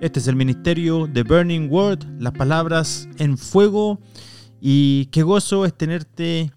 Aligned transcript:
Este 0.00 0.18
es 0.18 0.28
el 0.28 0.36
ministerio 0.36 1.06
de 1.06 1.22
Burning 1.24 1.68
Word, 1.70 2.06
las 2.18 2.32
palabras 2.32 3.06
en 3.18 3.36
fuego. 3.36 4.00
Y 4.58 5.06
qué 5.12 5.22
gozo 5.22 5.66
es 5.66 5.74
tenerte 5.74 6.50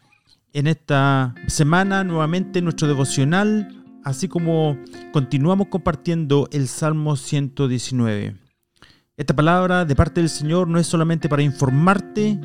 en 0.54 0.68
esta 0.68 1.36
semana 1.48 2.06
nuevamente 2.06 2.60
en 2.60 2.66
nuestro 2.66 2.88
devocional, 2.88 3.84
así 4.06 4.30
como 4.30 4.78
continuamos 5.12 5.68
compartiendo 5.68 6.48
el 6.54 6.70
Salmo 6.70 7.18
119. 7.18 8.38
Esta 9.18 9.36
palabra 9.36 9.84
de 9.84 9.96
parte 9.96 10.22
del 10.22 10.30
Señor 10.30 10.70
no 10.70 10.80
es 10.80 10.88
solamente 10.88 11.28
para 11.28 11.42
informarte, 11.42 12.40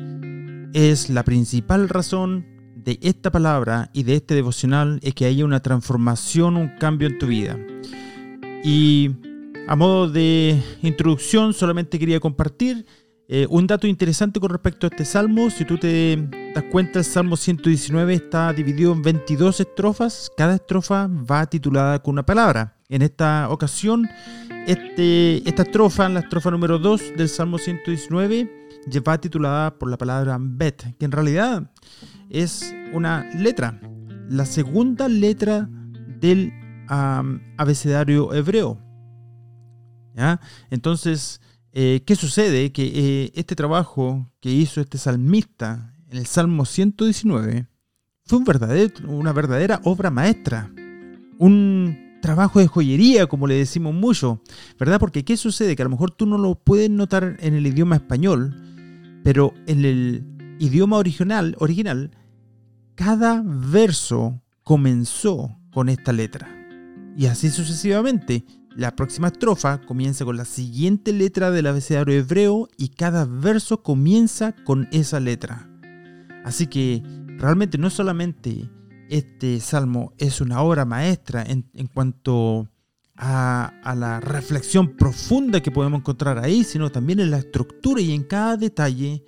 es 0.73 1.09
la 1.09 1.23
principal 1.23 1.87
razón 1.87 2.45
de 2.75 2.99
esta 3.01 3.31
palabra 3.31 3.89
y 3.93 4.03
de 4.03 4.15
este 4.15 4.35
devocional 4.35 4.99
es 5.01 5.13
que 5.13 5.25
haya 5.25 5.45
una 5.45 5.61
transformación, 5.61 6.57
un 6.57 6.67
cambio 6.77 7.07
en 7.07 7.17
tu 7.17 7.27
vida. 7.27 7.57
Y 8.65 9.15
a 9.67 9.75
modo 9.75 10.09
de 10.09 10.61
introducción, 10.81 11.53
solamente 11.53 11.99
quería 11.99 12.19
compartir 12.19 12.85
eh, 13.31 13.45
un 13.51 13.67
dato 13.67 13.85
interesante 13.85 14.39
con 14.39 14.49
respecto 14.49 14.87
a 14.87 14.89
este 14.89 15.05
salmo. 15.05 15.51
Si 15.51 15.63
tú 15.63 15.77
te 15.77 16.17
das 16.55 16.63
cuenta, 16.71 16.97
el 16.97 17.05
salmo 17.05 17.37
119 17.37 18.15
está 18.15 18.51
dividido 18.53 18.91
en 18.91 19.03
22 19.03 19.59
estrofas. 19.59 20.31
Cada 20.35 20.55
estrofa 20.55 21.07
va 21.07 21.45
titulada 21.45 22.01
con 22.01 22.13
una 22.13 22.25
palabra. 22.25 22.75
En 22.89 23.03
esta 23.03 23.47
ocasión, 23.49 24.09
este, 24.65 25.47
esta 25.47 25.61
estrofa, 25.61 26.09
la 26.09 26.21
estrofa 26.21 26.49
número 26.49 26.79
2 26.79 27.13
del 27.17 27.29
salmo 27.29 27.59
119, 27.59 28.49
va 29.07 29.19
titulada 29.19 29.77
por 29.77 29.91
la 29.91 29.97
palabra 29.97 30.37
bet, 30.39 30.97
que 30.97 31.05
en 31.05 31.11
realidad 31.11 31.71
es 32.31 32.73
una 32.93 33.29
letra, 33.35 33.79
la 34.27 34.45
segunda 34.47 35.07
letra 35.07 35.69
del 36.19 36.51
abecedario 36.87 38.33
hebreo. 38.33 38.88
Entonces, 40.69 41.41
eh, 41.71 42.03
¿qué 42.05 42.15
sucede? 42.15 42.71
Que 42.71 42.91
eh, 42.93 43.31
este 43.35 43.55
trabajo 43.55 44.31
que 44.39 44.51
hizo 44.51 44.81
este 44.81 44.97
salmista 44.97 45.95
en 46.09 46.17
el 46.17 46.25
Salmo 46.25 46.65
119 46.65 47.67
fue 48.25 48.39
una 49.07 49.33
verdadera 49.33 49.81
obra 49.83 50.11
maestra, 50.11 50.71
un 51.39 52.19
trabajo 52.21 52.59
de 52.59 52.67
joyería, 52.67 53.27
como 53.27 53.47
le 53.47 53.55
decimos 53.55 53.93
mucho, 53.93 54.41
¿verdad? 54.77 54.99
Porque 54.99 55.23
¿qué 55.23 55.37
sucede? 55.37 55.75
Que 55.75 55.81
a 55.81 55.85
lo 55.85 55.91
mejor 55.91 56.11
tú 56.11 56.25
no 56.25 56.37
lo 56.37 56.55
puedes 56.55 56.89
notar 56.89 57.37
en 57.39 57.53
el 57.55 57.65
idioma 57.65 57.95
español, 57.95 58.55
pero 59.23 59.53
en 59.67 59.85
el 59.85 60.57
idioma 60.59 60.97
original, 60.97 61.55
original 61.59 62.11
cada 62.99 63.41
verso 63.45 64.41
comenzó 64.61 65.57
con 65.71 65.87
esta 65.87 66.11
letra. 66.11 66.49
Y 67.15 67.27
así 67.27 67.49
sucesivamente. 67.49 68.43
La 68.75 68.95
próxima 68.95 69.27
estrofa 69.27 69.81
comienza 69.81 70.25
con 70.25 70.37
la 70.37 70.45
siguiente 70.45 71.11
letra 71.11 71.51
del 71.51 71.67
abecedario 71.67 72.13
hebreo 72.13 72.69
y 72.77 72.89
cada 72.89 73.25
verso 73.25 73.81
comienza 73.81 74.53
con 74.63 74.87
esa 74.91 75.19
letra. 75.19 75.69
Así 76.45 76.67
que 76.67 77.03
realmente 77.37 77.77
no 77.77 77.89
solamente 77.89 78.69
este 79.09 79.59
salmo 79.59 80.13
es 80.17 80.39
una 80.39 80.61
obra 80.61 80.85
maestra 80.85 81.43
en, 81.43 81.63
cuanto 81.93 82.69
a, 83.15 83.73
la 83.97 84.19
reflexión 84.19 84.95
profunda 84.95 85.61
que 85.61 85.71
podemos 85.71 85.99
encontrar 85.99 86.37
ahí, 86.37 86.63
sino 86.63 86.91
también 86.91 87.19
en 87.19 87.31
la 87.31 87.39
estructura 87.39 88.01
y 88.01 88.13
en 88.13 88.23
cada 88.23 88.55
detalle. 88.55 89.23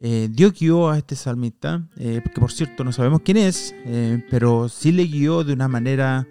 Eh, 0.00 0.28
Dios 0.30 0.52
guió 0.52 0.90
a 0.90 0.98
este 0.98 1.16
salmista, 1.16 1.88
eh, 1.96 2.22
que 2.22 2.40
por 2.40 2.52
cierto 2.52 2.84
no 2.84 2.92
sabemos 2.92 3.20
quién 3.24 3.38
es, 3.38 3.74
eh, 3.84 4.24
pero 4.30 4.68
sí 4.68 4.92
le 4.92 5.04
guió 5.04 5.42
de 5.42 5.52
una 5.52 5.68
manera 5.68 6.26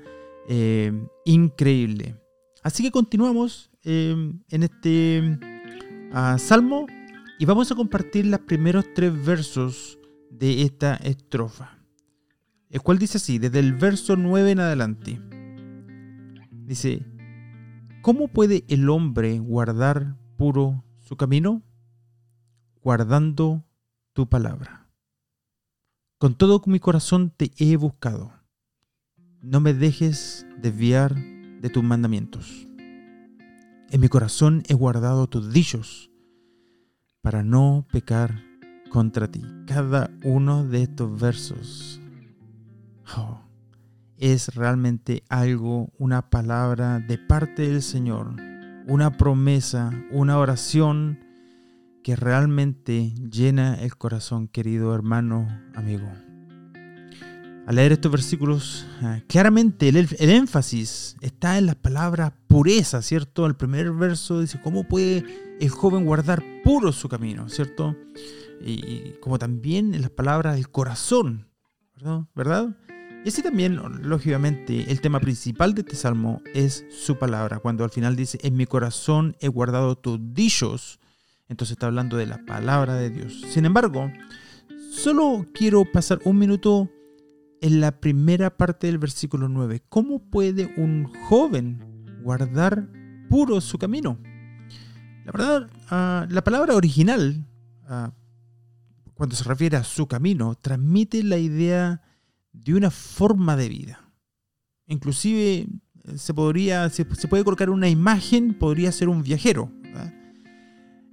increíble. 1.26 2.16
Así 2.66 2.82
que 2.82 2.90
continuamos 2.90 3.70
em, 3.84 4.40
en 4.50 4.64
este 4.64 5.40
ah, 6.12 6.36
salmo 6.40 6.88
y 7.38 7.46
vamos 7.46 7.72
a 7.72 7.76
compartir 7.76 8.26
los 8.26 8.40
primeros 8.40 8.92
tres 8.96 9.14
versos 9.24 10.00
de 10.32 10.64
esta 10.64 10.96
estrofa. 10.96 11.78
El 12.72 12.82
cual 12.82 12.98
dice 12.98 13.20
así, 13.20 13.38
desde 13.38 13.60
el 13.60 13.74
verso 13.76 14.16
9 14.16 14.50
en 14.50 14.60
adelante. 14.62 15.22
Dice, 16.66 17.06
¿cómo 18.02 18.30
puede 18.30 18.66
el 18.68 18.90
hombre 18.90 19.38
guardar 19.38 20.16
puro 20.36 20.84
su 20.98 21.18
camino? 21.18 21.62
Guardando 22.82 23.64
tu 24.14 24.28
palabra. 24.28 24.90
Con 26.18 26.34
todo 26.34 26.64
mi 26.66 26.80
corazón 26.80 27.30
te 27.30 27.52
he 27.60 27.78
buscado. 27.78 28.34
No 29.44 29.60
me 29.60 29.76
dejes 29.76 30.48
desviar 30.58 31.35
de 31.66 31.72
tus 31.72 31.84
mandamientos. 31.84 32.68
En 33.90 34.00
mi 34.00 34.08
corazón 34.08 34.62
he 34.68 34.76
guardado 34.76 35.26
tus 35.26 35.52
dichos 35.52 36.12
para 37.24 37.42
no 37.42 37.88
pecar 37.92 38.44
contra 38.92 39.32
ti. 39.32 39.42
Cada 39.66 40.12
uno 40.24 40.64
de 40.64 40.84
estos 40.84 41.20
versos 41.20 42.00
oh, 43.18 43.42
es 44.18 44.54
realmente 44.54 45.24
algo, 45.28 45.92
una 45.98 46.30
palabra 46.30 47.00
de 47.00 47.18
parte 47.18 47.64
del 47.64 47.82
Señor, 47.82 48.36
una 48.86 49.18
promesa, 49.18 49.90
una 50.12 50.38
oración 50.38 51.18
que 52.04 52.16
realmente 52.16 53.12
llena 53.32 53.74
el 53.74 53.98
corazón, 53.98 54.48
querido 54.50 54.94
hermano, 54.94 55.48
amigo 55.74 56.12
al 57.66 57.76
leer 57.76 57.94
estos 57.94 58.12
versículos, 58.12 58.86
ah, 59.02 59.22
claramente 59.28 59.90
el, 59.90 60.08
énfasis 60.20 61.16
está 61.22 61.58
en 61.58 61.66
las 61.66 61.76
palabras 61.76 62.34
pureza, 62.48 63.02
¿cierto? 63.02 63.46
El 63.46 63.56
primer 63.56 63.92
verso 63.92 64.40
dice, 64.40 64.60
¿cómo 64.62 64.84
puede 64.84 65.26
el 65.60 65.70
joven 65.70 66.06
guardar 66.06 66.44
puro 66.64 66.92
su 66.92 67.10
camino, 67.10 67.50
¿cierto? 67.50 67.96
Y, 68.62 69.14
como 69.20 69.40
también 69.40 69.94
en 69.96 70.02
las 70.02 70.12
palabras 70.12 70.56
del 70.56 70.70
corazón, 70.70 71.48
¿verdad? 72.36 72.78
Y 73.24 73.30
así 73.30 73.42
también, 73.42 73.80
lógicamente, 74.04 74.92
el 74.92 75.02
tema 75.02 75.20
principal 75.20 75.74
de 75.74 75.82
este 75.82 75.96
salmo 75.96 76.44
es 76.54 76.86
su 76.92 77.18
palabra. 77.18 77.58
Cuando 77.58 77.84
al 77.84 77.90
final 77.90 78.16
dice, 78.16 78.38
en 78.44 78.56
mi 78.56 78.68
corazón 78.68 79.36
he 79.40 79.48
guardado 79.48 79.96
tus 79.96 80.20
dichos, 80.36 81.00
entonces 81.50 81.74
está 81.74 81.88
hablando 81.88 82.18
de 82.18 82.28
la 82.28 82.46
palabra 82.46 82.94
de 82.94 83.10
Dios. 83.10 83.42
Sin 83.50 83.66
embargo, 83.66 84.12
solo 84.92 85.48
quiero 85.56 85.84
pasar 85.92 86.20
un 86.24 86.38
minuto 86.38 86.92
en 87.66 87.82
la 87.82 88.00
primera 88.00 88.58
parte 88.58 88.86
del 88.86 89.00
versículo 89.00 89.50
9. 89.50 89.82
¿Cómo 89.90 90.20
puede 90.20 90.72
un 90.78 91.12
joven 91.28 91.82
guardar 92.22 92.88
puro 93.28 93.60
su 93.60 93.80
camino? 93.80 94.20
La 95.26 95.32
verdad, 95.32 95.70
ah, 95.90 96.28
la 96.30 96.44
palabra 96.44 96.76
original, 96.76 97.44
ah, 97.88 98.14
cuando 99.16 99.36
se 99.36 99.46
refiere 99.46 99.78
a 99.78 99.84
su 99.84 100.06
camino, 100.06 100.54
transmite 100.54 101.24
la 101.24 101.40
idea 101.40 102.04
de 102.54 102.76
una 102.76 102.92
forma 102.92 103.56
de 103.56 103.68
vida. 103.68 104.12
Inclusive 104.86 105.68
eh, 106.04 106.18
se 106.18 106.36
podría, 106.36 106.88
se, 106.92 107.04
puede 107.04 107.44
colocar 107.44 107.72
una 107.72 107.90
imagen, 107.90 108.54
podría 108.54 108.92
ser 108.92 109.10
un 109.10 109.24
viajero. 109.24 109.72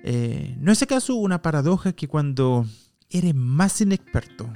Eh, 0.05 0.55
¿No 0.61 0.71
es 0.71 0.83
acaso 0.83 1.15
una 1.15 1.41
paradoja 1.41 1.93
que 1.93 2.09
cuando 2.09 2.67
eres 3.09 3.35
más 3.35 3.81
inexperto, 3.81 4.53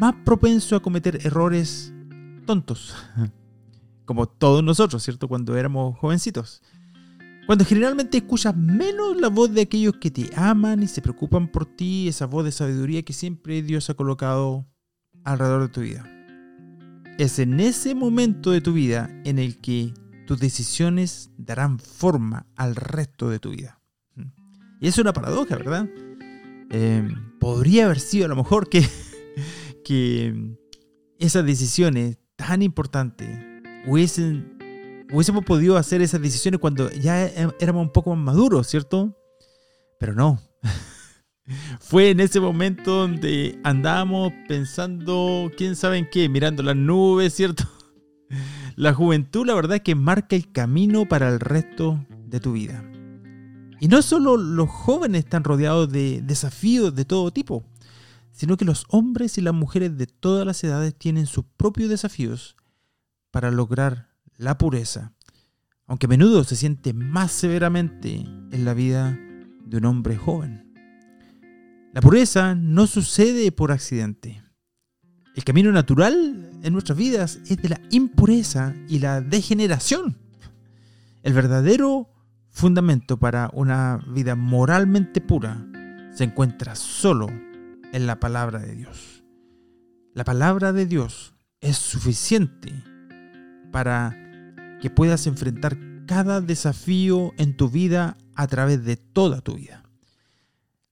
más 0.00 0.14
propenso 0.24 0.74
a 0.74 0.80
cometer 0.80 1.18
errores 1.26 1.92
tontos, 2.46 2.96
como 4.06 4.26
todos 4.26 4.64
nosotros, 4.64 5.04
¿cierto? 5.04 5.28
Cuando 5.28 5.56
éramos 5.58 5.98
jovencitos. 5.98 6.62
Cuando 7.46 7.66
generalmente 7.66 8.18
escuchas 8.18 8.56
menos 8.56 9.20
la 9.20 9.28
voz 9.28 9.52
de 9.52 9.60
aquellos 9.60 9.96
que 9.96 10.10
te 10.10 10.30
aman 10.34 10.82
y 10.82 10.86
se 10.86 11.02
preocupan 11.02 11.48
por 11.48 11.66
ti, 11.66 12.08
esa 12.08 12.24
voz 12.26 12.44
de 12.44 12.52
sabiduría 12.52 13.02
que 13.02 13.12
siempre 13.12 13.60
Dios 13.60 13.90
ha 13.90 13.94
colocado 13.94 14.66
alrededor 15.22 15.62
de 15.62 15.68
tu 15.68 15.80
vida. 15.82 16.06
Es 17.18 17.38
en 17.38 17.60
ese 17.60 17.94
momento 17.94 18.52
de 18.52 18.62
tu 18.62 18.72
vida 18.72 19.10
en 19.24 19.38
el 19.38 19.58
que 19.60 19.92
tus 20.26 20.38
decisiones 20.38 21.30
darán 21.36 21.78
forma 21.78 22.46
al 22.56 22.74
resto 22.74 23.28
de 23.28 23.38
tu 23.38 23.50
vida. 23.50 23.80
Y 24.80 24.88
es 24.88 24.96
una 24.96 25.12
paradoja, 25.12 25.56
¿verdad? 25.56 25.90
Eh, 26.70 27.06
podría 27.38 27.84
haber 27.84 28.00
sido 28.00 28.24
a 28.24 28.28
lo 28.28 28.36
mejor 28.36 28.68
que 28.70 28.88
que 29.84 30.56
esas 31.18 31.44
decisiones 31.44 32.18
tan 32.36 32.62
importantes 32.62 33.28
hubiesen, 33.86 34.58
hubiésemos 35.12 35.44
podido 35.44 35.76
hacer 35.76 36.02
esas 36.02 36.22
decisiones 36.22 36.60
cuando 36.60 36.90
ya 36.90 37.26
e, 37.26 37.48
éramos 37.60 37.82
un 37.82 37.92
poco 37.92 38.14
más 38.14 38.34
maduros, 38.34 38.66
¿cierto? 38.66 39.16
Pero 39.98 40.14
no. 40.14 40.40
Fue 41.80 42.10
en 42.10 42.20
ese 42.20 42.40
momento 42.40 42.92
donde 42.92 43.58
andábamos 43.64 44.32
pensando, 44.48 45.50
quién 45.56 45.76
sabe 45.76 45.98
en 45.98 46.08
qué, 46.08 46.28
mirando 46.28 46.62
las 46.62 46.76
nubes, 46.76 47.34
¿cierto? 47.34 47.64
La 48.76 48.94
juventud, 48.94 49.44
la 49.44 49.54
verdad, 49.54 49.76
es 49.76 49.82
que 49.82 49.94
marca 49.94 50.36
el 50.36 50.52
camino 50.52 51.06
para 51.06 51.28
el 51.28 51.38
resto 51.38 52.06
de 52.08 52.40
tu 52.40 52.52
vida. 52.52 52.82
Y 53.78 53.88
no 53.88 54.00
solo 54.00 54.38
los 54.38 54.70
jóvenes 54.70 55.24
están 55.24 55.44
rodeados 55.44 55.90
de 55.90 56.22
desafíos 56.22 56.94
de 56.94 57.04
todo 57.04 57.30
tipo 57.30 57.64
sino 58.32 58.56
que 58.56 58.64
los 58.64 58.84
hombres 58.88 59.38
y 59.38 59.40
las 59.40 59.54
mujeres 59.54 59.96
de 59.96 60.06
todas 60.06 60.46
las 60.46 60.62
edades 60.64 60.94
tienen 60.94 61.26
sus 61.26 61.44
propios 61.56 61.90
desafíos 61.90 62.56
para 63.30 63.50
lograr 63.50 64.10
la 64.36 64.58
pureza. 64.58 65.12
aunque 65.86 66.06
a 66.06 66.08
menudo 66.08 66.44
se 66.44 66.54
siente 66.54 66.92
más 66.92 67.32
severamente 67.32 68.20
en 68.20 68.64
la 68.64 68.74
vida 68.74 69.18
de 69.64 69.76
un 69.78 69.84
hombre 69.86 70.16
joven. 70.16 70.72
La 71.92 72.00
pureza 72.00 72.54
no 72.54 72.86
sucede 72.86 73.50
por 73.50 73.72
accidente. 73.72 74.40
El 75.34 75.42
camino 75.42 75.72
natural 75.72 76.48
en 76.62 76.72
nuestras 76.72 76.96
vidas 76.96 77.40
es 77.48 77.60
de 77.60 77.70
la 77.70 77.80
impureza 77.90 78.72
y 78.88 79.00
la 79.00 79.20
degeneración. 79.20 80.16
El 81.24 81.32
verdadero 81.32 82.08
fundamento 82.50 83.18
para 83.18 83.50
una 83.52 83.98
vida 84.06 84.36
moralmente 84.36 85.20
pura 85.20 85.66
se 86.14 86.22
encuentra 86.22 86.76
solo 86.76 87.28
en 87.92 88.06
la 88.06 88.20
palabra 88.20 88.60
de 88.60 88.74
Dios. 88.74 89.24
La 90.14 90.24
palabra 90.24 90.72
de 90.72 90.86
Dios 90.86 91.34
es 91.60 91.76
suficiente 91.76 92.72
para 93.72 94.16
que 94.80 94.90
puedas 94.90 95.26
enfrentar 95.26 95.78
cada 96.06 96.40
desafío 96.40 97.32
en 97.38 97.56
tu 97.56 97.68
vida 97.68 98.16
a 98.34 98.46
través 98.46 98.84
de 98.84 98.96
toda 98.96 99.40
tu 99.40 99.54
vida. 99.54 99.84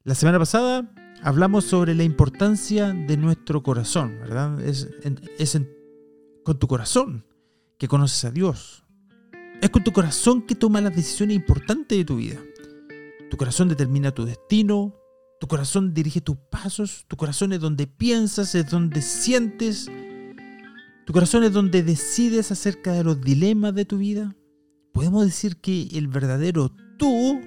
La 0.04 0.14
semana 0.14 0.38
pasada 0.38 0.92
hablamos 1.22 1.64
sobre 1.64 1.94
la 1.94 2.04
importancia 2.04 2.92
de 2.92 3.16
nuestro 3.16 3.62
corazón, 3.62 4.18
¿verdad? 4.20 4.60
Es, 4.60 4.88
con 6.44 6.58
tu 6.58 6.68
corazón 6.68 7.26
que 7.78 7.88
conoces 7.88 8.24
a 8.24 8.30
Dios. 8.30 8.84
Es 9.60 9.70
con 9.70 9.82
tu 9.82 9.92
corazón 9.92 10.42
que 10.42 10.54
tomas 10.54 10.82
las 10.82 10.94
decisiones 10.94 11.36
importantes 11.36 11.98
de 11.98 12.04
tu 12.04 12.16
vida. 12.16 12.38
Tu 13.28 13.36
corazón 13.36 13.68
determina 13.68 14.12
tu 14.12 14.24
destino, 14.24 14.94
tu 15.40 15.46
corazón 15.46 15.94
dirige 15.94 16.20
tus 16.20 16.36
pasos, 16.50 17.04
tu 17.08 17.16
corazón 17.16 17.52
es 17.52 17.60
donde 17.60 17.86
piensas, 17.86 18.54
es 18.54 18.68
donde 18.70 19.02
sientes, 19.02 19.88
tu 21.06 21.12
corazón 21.12 21.44
es 21.44 21.52
donde 21.52 21.82
decides 21.82 22.50
acerca 22.50 22.92
de 22.92 23.04
los 23.04 23.20
dilemas 23.20 23.74
de 23.74 23.84
tu 23.84 23.98
vida. 23.98 24.36
Podemos 24.92 25.24
decir 25.24 25.56
que 25.56 25.88
el 25.92 26.08
verdadero 26.08 26.70
tú 26.98 27.40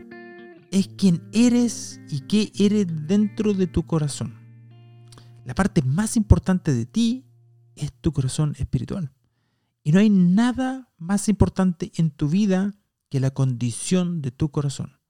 es 0.71 0.87
quien 0.87 1.21
eres 1.33 1.99
y 2.09 2.21
qué 2.21 2.51
eres 2.57 2.87
dentro 3.07 3.53
de 3.53 3.67
tu 3.67 3.85
corazón. 3.85 4.35
La 5.45 5.53
parte 5.53 5.81
más 5.81 6.15
importante 6.15 6.73
de 6.73 6.85
ti 6.85 7.25
es 7.75 7.91
tu 7.91 8.13
corazón 8.13 8.55
espiritual. 8.57 9.11
Y 9.83 9.91
no 9.91 9.99
hay 9.99 10.09
nada 10.09 10.89
más 10.97 11.27
importante 11.27 11.91
en 11.95 12.11
tu 12.11 12.29
vida 12.29 12.73
que 13.09 13.19
la 13.19 13.31
condición 13.31 14.21
de 14.21 14.31
tu 14.31 14.49
corazón. 14.49 15.00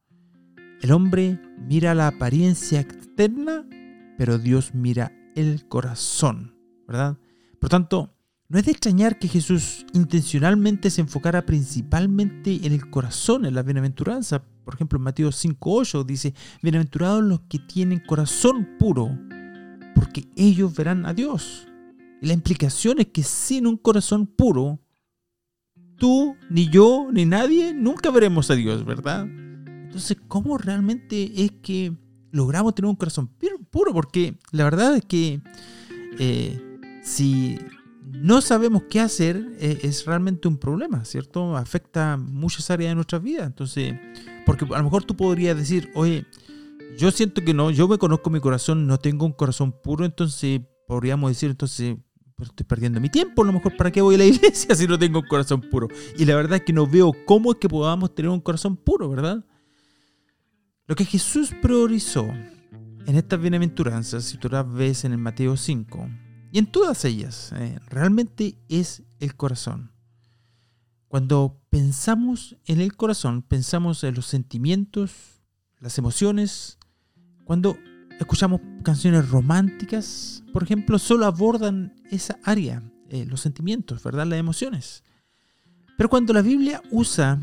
El 0.82 0.92
hombre 0.94 1.40
mira 1.60 1.94
la 1.94 2.08
apariencia 2.08 2.80
externa, 2.80 3.64
pero 4.18 4.40
Dios 4.40 4.74
mira 4.74 5.12
el 5.36 5.68
corazón, 5.68 6.56
¿verdad? 6.88 7.20
Por 7.60 7.70
tanto, 7.70 8.16
no 8.50 8.58
es 8.58 8.66
de 8.66 8.72
extrañar 8.72 9.20
que 9.20 9.28
Jesús 9.28 9.86
intencionalmente 9.94 10.90
se 10.90 11.02
enfocara 11.02 11.46
principalmente 11.46 12.66
en 12.66 12.74
el 12.74 12.90
corazón, 12.90 13.46
en 13.46 13.54
la 13.54 13.62
bienaventuranza. 13.62 14.44
Por 14.66 14.74
ejemplo, 14.74 14.98
en 14.98 15.04
Mateo 15.04 15.30
5.8 15.30 16.04
dice, 16.04 16.34
bienaventurados 16.64 17.24
los 17.24 17.42
que 17.42 17.60
tienen 17.60 18.00
corazón 18.00 18.68
puro, 18.80 19.16
porque 19.94 20.28
ellos 20.36 20.76
verán 20.76 21.06
a 21.06 21.14
Dios. 21.14 21.68
Y 22.24 22.26
la 22.26 22.34
implicación 22.34 23.00
es 23.00 23.08
que 23.08 23.22
sin 23.22 23.68
un 23.68 23.78
corazón 23.78 24.26
puro, 24.26 24.80
tú, 25.96 26.36
ni 26.50 26.70
yo, 26.70 27.10
ni 27.14 27.26
nadie, 27.26 27.72
nunca 27.72 28.10
veremos 28.10 28.50
a 28.50 28.56
Dios, 28.56 28.84
¿verdad? 28.84 29.28
Entonces, 29.92 30.16
¿cómo 30.30 30.58
realmente 30.58 31.44
es 31.44 31.52
que 31.62 31.92
logramos 32.32 32.74
tener 32.74 32.88
un 32.88 32.96
corazón 32.96 33.30
puro? 33.72 33.92
Porque 33.94 34.40
la 34.54 34.64
verdad 34.64 34.96
es 34.96 35.04
que 35.04 35.42
eh, 36.18 36.58
si 37.04 37.60
no 38.06 38.40
sabemos 38.40 38.84
qué 38.90 39.02
hacer, 39.02 39.46
eh, 39.60 39.80
es 39.84 40.06
realmente 40.06 40.48
un 40.48 40.56
problema, 40.56 41.04
¿cierto? 41.04 41.58
Afecta 41.58 42.16
muchas 42.16 42.72
áreas 42.72 42.92
de 42.92 42.96
nuestra 42.96 43.20
vida. 43.20 43.44
Entonces, 43.44 43.94
porque 44.46 44.64
a 44.64 44.78
lo 44.78 44.84
mejor 44.86 45.04
tú 45.04 45.18
podrías 45.18 45.58
decir, 45.58 45.92
oye, 45.94 46.26
yo 46.98 47.12
siento 47.12 47.42
que 47.42 47.54
no, 47.54 47.70
yo 47.70 47.90
me 47.90 47.98
conozco 47.98 48.30
mi 48.30 48.40
corazón, 48.40 48.88
no 48.88 48.98
tengo 48.98 49.26
un 49.26 49.34
corazón 49.34 49.74
puro, 49.74 50.06
entonces 50.06 50.62
podríamos 50.88 51.32
decir, 51.32 51.50
entonces, 51.50 51.98
estoy 52.42 52.66
perdiendo 52.66 53.02
mi 53.02 53.10
tiempo, 53.10 53.44
a 53.44 53.46
lo 53.46 53.52
mejor 53.52 53.76
para 53.76 53.92
qué 53.92 54.00
voy 54.00 54.16
a 54.16 54.20
la 54.20 54.26
iglesia 54.34 54.74
si 54.74 54.88
no 54.88 54.98
tengo 54.98 55.20
un 55.20 55.28
corazón 55.28 55.60
puro. 55.70 55.90
Y 56.18 56.24
la 56.24 56.36
verdad 56.36 56.60
es 56.60 56.64
que 56.64 56.72
no 56.72 56.88
veo 56.88 57.12
cómo 57.26 57.52
es 57.52 57.58
que 57.58 57.68
podamos 57.68 58.16
tener 58.16 58.30
un 58.30 58.40
corazón 58.40 58.78
puro, 58.78 59.10
¿verdad? 59.10 59.44
Lo 60.92 60.96
que 60.96 61.06
Jesús 61.06 61.54
priorizó 61.62 62.28
en 63.06 63.16
estas 63.16 63.40
bienaventuranzas, 63.40 64.26
si 64.26 64.38
tú 64.38 64.50
las 64.50 64.70
ves 64.70 65.06
en 65.06 65.14
el 65.14 65.20
Mateo 65.20 65.56
5, 65.56 66.10
y 66.52 66.60
en 66.60 66.66
todas 66.66 67.06
ellas, 67.06 67.54
eh, 67.56 67.80
realmente 67.88 68.58
es 68.68 69.02
el 69.22 69.38
corazón. 69.38 69.94
Cuando 71.08 71.62
pensamos 71.70 72.58
en 72.66 72.82
el 72.82 72.98
corazón, 72.98 73.42
pensamos 73.42 74.04
en 74.04 74.16
los 74.16 74.26
sentimientos, 74.26 75.14
las 75.80 75.98
emociones. 75.98 76.78
Cuando 77.46 77.78
escuchamos 78.20 78.60
canciones 78.84 79.30
románticas, 79.30 80.44
por 80.52 80.62
ejemplo, 80.62 81.00
solo 81.00 81.26
abordan 81.26 81.96
esa 82.12 82.38
área, 82.44 82.84
eh, 83.08 83.26
los 83.26 83.40
sentimientos, 83.40 84.04
¿verdad? 84.04 84.28
Las 84.28 84.40
emociones. 84.40 85.06
Pero 85.96 86.10
cuando 86.10 86.34
la 86.34 86.42
Biblia 86.42 86.82
usa 86.92 87.40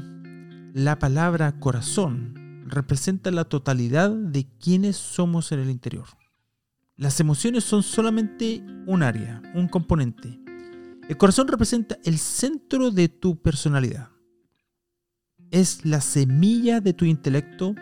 la 0.74 0.98
palabra 0.98 1.58
corazón, 1.58 2.37
representa 2.68 3.30
la 3.30 3.44
totalidad 3.44 4.10
de 4.10 4.46
quienes 4.58 4.96
somos 4.96 5.52
en 5.52 5.60
el 5.60 5.70
interior. 5.70 6.06
Las 6.96 7.20
emociones 7.20 7.64
son 7.64 7.82
solamente 7.82 8.64
un 8.86 9.02
área, 9.02 9.40
un 9.54 9.68
componente. 9.68 10.40
El 11.08 11.16
corazón 11.16 11.48
representa 11.48 11.96
el 12.04 12.18
centro 12.18 12.90
de 12.90 13.08
tu 13.08 13.40
personalidad. 13.40 14.10
Es 15.50 15.84
la 15.84 16.00
semilla 16.00 16.80
de 16.80 16.92
tu 16.92 17.04
intelecto, 17.04 17.74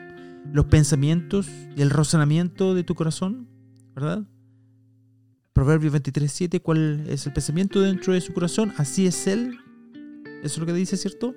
los 0.53 0.67
pensamientos 0.67 1.49
y 1.77 1.83
el 1.83 1.91
razonamiento 1.91 2.75
de 2.75 2.85
tu 2.85 2.95
corazón, 2.95 3.49
¿verdad? 3.95 4.27
Proverbios 5.53 5.95
23.7, 5.95 6.61
¿cuál 6.61 7.05
es 7.09 7.27
el 7.27 7.33
pensamiento 7.33 7.81
dentro 7.81 8.13
de 8.13 8.21
su 8.21 8.33
corazón? 8.33 8.75
Así 8.77 9.07
es 9.07 9.27
él. 9.27 9.59
Eso 10.43 10.55
es 10.55 10.59
lo 10.59 10.67
que 10.67 10.75
dice, 10.75 10.97
¿cierto? 10.97 11.35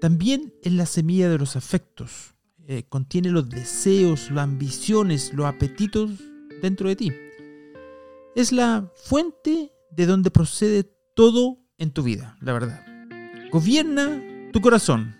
También 0.00 0.52
es 0.62 0.72
la 0.72 0.84
semilla 0.84 1.30
de 1.30 1.38
los 1.38 1.56
afectos. 1.56 2.35
Eh, 2.68 2.84
contiene 2.88 3.30
los 3.30 3.48
deseos, 3.48 4.30
las 4.30 4.44
ambiciones, 4.44 5.32
los 5.32 5.46
apetitos 5.46 6.10
dentro 6.62 6.88
de 6.88 6.96
ti. 6.96 7.12
Es 8.34 8.52
la 8.52 8.90
fuente 9.04 9.72
de 9.90 10.06
donde 10.06 10.30
procede 10.30 10.90
todo 11.14 11.58
en 11.78 11.90
tu 11.92 12.02
vida, 12.02 12.36
la 12.40 12.52
verdad. 12.52 12.84
Gobierna 13.50 14.20
tu 14.52 14.60
corazón 14.60 15.16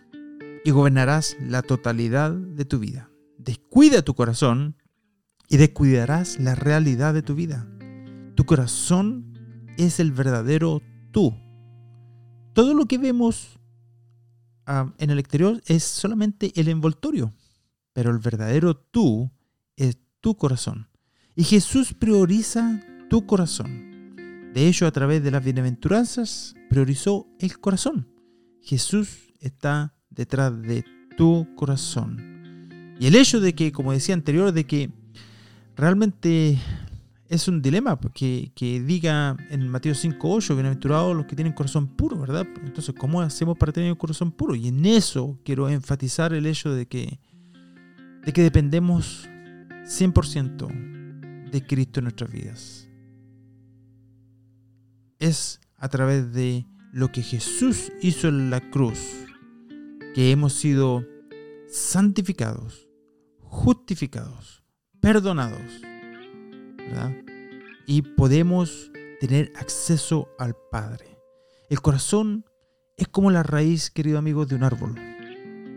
y 0.64 0.70
gobernarás 0.70 1.36
la 1.40 1.62
totalidad 1.62 2.32
de 2.32 2.64
tu 2.64 2.78
vida. 2.78 3.10
Descuida 3.38 4.02
tu 4.02 4.14
corazón 4.14 4.76
y 5.48 5.56
descuidarás 5.56 6.40
la 6.40 6.54
realidad 6.54 7.14
de 7.14 7.22
tu 7.22 7.34
vida. 7.34 7.68
Tu 8.34 8.44
corazón 8.44 9.32
es 9.78 10.00
el 10.00 10.12
verdadero 10.12 10.82
tú. 11.12 11.34
Todo 12.52 12.74
lo 12.74 12.86
que 12.86 12.98
vemos 12.98 13.58
ah, 14.66 14.92
en 14.98 15.10
el 15.10 15.18
exterior 15.18 15.62
es 15.66 15.84
solamente 15.84 16.52
el 16.60 16.68
envoltorio, 16.68 17.32
pero 17.96 18.10
el 18.10 18.18
verdadero 18.18 18.76
tú 18.76 19.32
es 19.74 19.96
tu 20.20 20.36
corazón. 20.36 20.86
Y 21.34 21.44
Jesús 21.44 21.94
prioriza 21.94 22.82
tu 23.08 23.24
corazón. 23.24 24.52
De 24.52 24.68
hecho, 24.68 24.86
a 24.86 24.90
través 24.90 25.24
de 25.24 25.30
las 25.30 25.42
bienaventuranzas, 25.42 26.54
priorizó 26.68 27.26
el 27.38 27.58
corazón. 27.58 28.06
Jesús 28.60 29.32
está 29.40 29.94
detrás 30.10 30.60
de 30.60 30.84
tu 31.16 31.48
corazón. 31.56 32.96
Y 33.00 33.06
el 33.06 33.14
hecho 33.14 33.40
de 33.40 33.54
que, 33.54 33.72
como 33.72 33.92
decía 33.92 34.14
anterior, 34.14 34.52
de 34.52 34.66
que 34.66 34.90
realmente 35.74 36.58
es 37.30 37.48
un 37.48 37.62
dilema 37.62 37.98
que, 38.12 38.52
que 38.54 38.78
diga 38.82 39.38
en 39.48 39.70
Mateo 39.70 39.94
5.8, 39.94 40.52
bienaventurados 40.52 41.16
los 41.16 41.24
que 41.24 41.34
tienen 41.34 41.54
corazón 41.54 41.88
puro, 41.96 42.18
¿verdad? 42.18 42.46
Entonces, 42.62 42.94
¿cómo 42.94 43.22
hacemos 43.22 43.56
para 43.56 43.72
tener 43.72 43.90
un 43.90 43.96
corazón 43.96 44.32
puro? 44.32 44.54
Y 44.54 44.68
en 44.68 44.84
eso 44.84 45.38
quiero 45.46 45.70
enfatizar 45.70 46.34
el 46.34 46.44
hecho 46.44 46.74
de 46.74 46.84
que, 46.84 47.20
de 48.26 48.32
que 48.32 48.42
dependemos 48.42 49.28
100% 49.84 51.50
de 51.50 51.64
Cristo 51.64 52.00
en 52.00 52.04
nuestras 52.04 52.30
vidas. 52.30 52.88
Es 55.20 55.60
a 55.76 55.88
través 55.88 56.32
de 56.32 56.66
lo 56.92 57.12
que 57.12 57.22
Jesús 57.22 57.92
hizo 58.02 58.28
en 58.28 58.50
la 58.50 58.60
cruz 58.70 58.98
que 60.12 60.32
hemos 60.32 60.54
sido 60.54 61.06
santificados, 61.68 62.88
justificados, 63.38 64.64
perdonados. 65.00 65.82
Y 67.86 68.02
podemos 68.02 68.90
tener 69.20 69.52
acceso 69.56 70.28
al 70.38 70.56
Padre. 70.72 71.16
El 71.70 71.80
corazón 71.80 72.44
es 72.96 73.06
como 73.06 73.30
la 73.30 73.44
raíz, 73.44 73.90
querido 73.90 74.18
amigo, 74.18 74.46
de 74.46 74.56
un 74.56 74.64
árbol. 74.64 74.96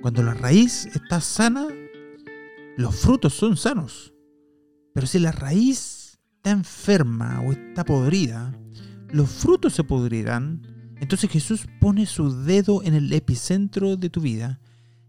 Cuando 0.01 0.23
la 0.23 0.33
raíz 0.33 0.87
está 0.87 1.21
sana, 1.21 1.67
los 2.79 2.95
frutos 2.95 3.33
son 3.33 3.57
sanos. 3.57 4.13
Pero 4.93 5.05
si 5.05 5.19
la 5.19 5.33
raíz 5.33 6.17
está 6.37 6.51
enferma 6.51 7.41
o 7.41 7.51
está 7.51 7.83
podrida, 7.83 8.57
los 9.11 9.29
frutos 9.29 9.73
se 9.73 9.83
podrirán 9.83 10.95
Entonces 11.01 11.29
Jesús 11.29 11.67
pone 11.81 12.05
su 12.05 12.43
dedo 12.43 12.81
en 12.83 12.93
el 12.93 13.11
epicentro 13.11 13.97
de 13.97 14.09
tu 14.09 14.21
vida 14.21 14.61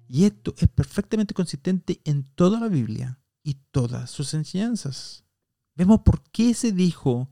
y 0.08 0.24
esto 0.24 0.52
es 0.58 0.66
perfectamente 0.66 1.32
consistente 1.32 2.00
en 2.04 2.24
toda 2.34 2.58
la 2.58 2.66
Biblia 2.66 3.20
y 3.44 3.54
todas 3.70 4.10
sus 4.10 4.34
enseñanzas. 4.34 5.24
Vemos 5.76 6.00
por 6.00 6.24
qué 6.32 6.54
se 6.54 6.72
dijo 6.72 7.30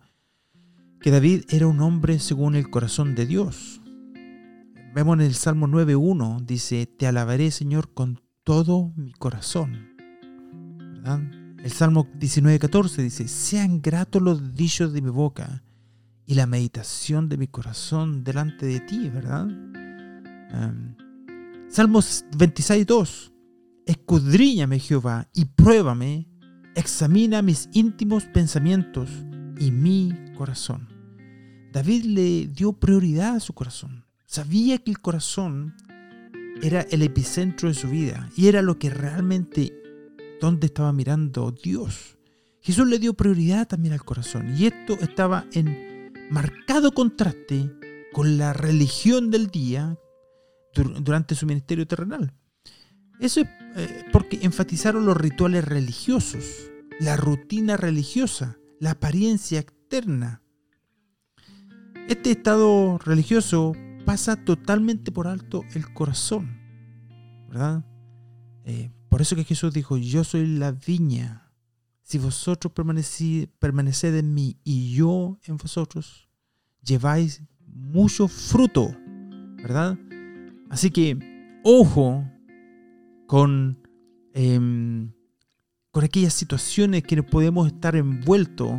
que 1.01 1.11
David 1.11 1.47
era 1.49 1.67
un 1.67 1.81
hombre 1.81 2.21
según 2.21 2.55
el 2.55 2.71
corazón 2.71 3.17
de 3.17 3.27
Dios. 3.27 3.81
Vemos 4.95 5.15
en 5.15 5.23
el 5.23 5.35
Salmo 5.35 5.67
9.1, 5.67 6.45
dice, 6.45 6.87
te 6.87 7.09
alabaré 7.09 7.51
Señor 7.51 7.93
con 7.93 8.21
todo 8.45 8.93
mi 8.95 9.13
corazón. 9.13 9.98
El 11.17 11.73
Salmo 11.73 12.07
19.14 12.19 13.03
dice, 13.03 13.29
sean 13.29 13.81
gratos 13.81 14.21
los 14.21 14.55
dichos 14.55 14.93
de 14.93 15.01
mi 15.01 15.11
boca 15.11 15.63
y 16.27 16.35
la 16.35 16.47
meditación 16.47 17.29
de 17.29 17.39
mi 17.39 17.47
corazón 17.47 18.23
delante 18.23 18.67
de 18.67 18.81
ti, 18.81 19.09
¿verdad? 19.09 19.47
Um, 19.47 20.95
Salmos 21.71 22.25
26.2, 22.33 23.33
escudriñame 23.87 24.79
Jehová 24.79 25.29
y 25.35 25.47
pruébame, 25.47 26.29
examina 26.75 27.43
mis 27.43 27.69
íntimos 27.73 28.25
pensamientos 28.25 29.11
y 29.59 29.71
mi 29.71 30.13
corazón. 30.37 30.89
David 31.73 32.05
le 32.05 32.47
dio 32.49 32.73
prioridad 32.75 33.37
a 33.37 33.41
su 33.41 33.53
corazón. 33.55 34.05
Sabía 34.27 34.79
que 34.79 34.91
el 34.91 35.01
corazón 35.01 35.75
era 36.63 36.83
el 36.83 37.03
epicentro 37.03 37.69
de 37.69 37.75
su 37.75 37.89
vida 37.89 38.31
y 38.37 38.49
era 38.49 38.63
lo 38.63 38.79
que 38.79 38.91
realmente 38.91 39.73
donde 40.41 40.67
estaba 40.67 40.93
mirando 40.93 41.51
Dios. 41.53 42.19
Jesús 42.61 42.87
le 42.87 42.99
dio 42.99 43.15
prioridad 43.15 43.67
también 43.67 43.95
al 43.95 44.05
corazón 44.05 44.55
y 44.57 44.67
esto 44.67 44.95
estaba 45.01 45.47
en 45.53 46.13
marcado 46.31 46.93
contraste 46.93 47.73
con 48.13 48.39
la 48.39 48.53
religión 48.53 49.31
del 49.31 49.49
día 49.49 49.97
durante 50.75 51.35
su 51.35 51.47
ministerio 51.47 51.87
terrenal. 51.87 52.35
Eso 53.21 53.41
es 53.41 53.49
eh, 53.77 54.05
porque 54.13 54.39
enfatizaron 54.43 55.07
los 55.07 55.17
rituales 55.17 55.65
religiosos, 55.65 56.71
la 57.01 57.17
rutina 57.17 57.77
religiosa, 57.77 58.59
la 58.81 58.93
apariencia 58.93 59.61
externa. 59.61 60.43
Este 62.09 62.31
estado 62.31 62.99
religioso 62.99 63.75
pasa 64.05 64.37
totalmente 64.37 65.13
por 65.13 65.27
alto 65.27 65.65
el 65.75 65.93
corazón, 65.93 66.59
¿verdad? 67.49 67.85
Eh, 68.65 68.91
por 69.19 69.23
eso 69.23 69.35
que 69.35 69.43
Jesús 69.43 69.73
dijo, 69.73 69.97
yo 69.97 70.23
soy 70.23 70.47
la 70.47 70.71
viña. 70.71 71.51
Si 72.05 72.19
vosotros 72.19 72.73
permaneced 72.73 74.15
en 74.15 74.33
mí 74.33 74.61
y 74.63 74.95
yo 74.95 75.41
en 75.43 75.57
vosotros, 75.57 76.29
lleváis 76.85 77.43
mucho 77.67 78.29
fruto, 78.29 78.97
¿verdad? 79.57 79.99
Así 80.71 80.93
que, 80.93 81.19
ojo 81.65 82.31
con, 83.27 83.85
em, 84.35 85.11
con 85.91 86.05
aquellas 86.05 86.35
situaciones 86.35 87.03
que 87.03 87.21
podemos 87.25 87.67
estar 87.67 87.97
envueltos 87.97 88.71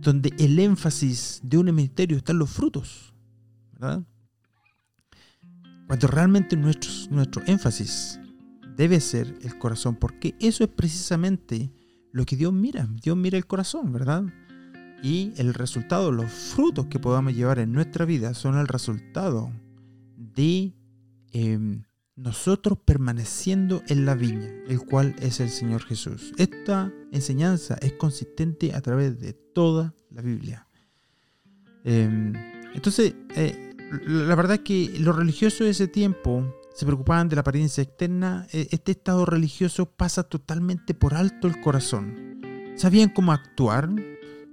donde 0.00 0.32
el 0.38 0.58
énfasis 0.58 1.42
de 1.42 1.58
un 1.58 1.66
ministerio 1.66 2.16
está 2.16 2.32
en 2.32 2.38
los 2.38 2.48
frutos, 2.48 3.14
¿verdad? 3.74 4.02
Cuando 5.86 6.06
realmente 6.06 6.56
nuestro, 6.56 6.90
nuestro 7.10 7.42
énfasis 7.46 8.18
debe 8.76 9.00
ser 9.00 9.34
el 9.42 9.58
corazón, 9.58 9.96
porque 9.96 10.34
eso 10.38 10.64
es 10.64 10.70
precisamente 10.70 11.72
lo 12.12 12.24
que 12.24 12.36
Dios 12.36 12.52
mira. 12.52 12.88
Dios 13.02 13.16
mira 13.16 13.38
el 13.38 13.46
corazón, 13.46 13.92
¿verdad? 13.92 14.24
Y 15.02 15.32
el 15.36 15.54
resultado, 15.54 16.12
los 16.12 16.30
frutos 16.30 16.86
que 16.86 16.98
podamos 16.98 17.34
llevar 17.34 17.58
en 17.58 17.72
nuestra 17.72 18.04
vida 18.04 18.34
son 18.34 18.56
el 18.58 18.66
resultado 18.66 19.50
de 20.16 20.74
em, 21.32 21.82
nosotros 22.16 22.78
permaneciendo 22.84 23.82
en 23.88 24.06
la 24.06 24.14
viña, 24.14 24.48
el 24.66 24.80
cual 24.80 25.14
es 25.20 25.40
el 25.40 25.50
Señor 25.50 25.82
Jesús. 25.82 26.32
Esta 26.38 26.92
enseñanza 27.12 27.76
es 27.82 27.92
consistente 27.94 28.74
a 28.74 28.80
través 28.80 29.20
de 29.20 29.34
toda 29.34 29.94
la 30.10 30.22
Biblia. 30.22 30.66
Em, 31.84 32.32
entonces, 32.74 33.14
eh, 33.36 33.74
la 34.06 34.34
verdad 34.34 34.56
es 34.56 34.62
que 34.62 34.98
los 34.98 35.14
religiosos 35.14 35.60
de 35.60 35.70
ese 35.70 35.88
tiempo 35.88 36.44
se 36.76 36.84
preocupaban 36.84 37.30
de 37.30 37.36
la 37.36 37.40
apariencia 37.40 37.82
externa. 37.82 38.46
E, 38.52 38.68
este 38.70 38.92
estado 38.92 39.24
religioso 39.24 39.86
pasa 39.86 40.24
totalmente 40.24 40.92
por 40.92 41.14
alto 41.14 41.48
el 41.48 41.58
corazón. 41.62 42.42
Sabían 42.76 43.08
cómo 43.08 43.32
actuar, 43.32 43.88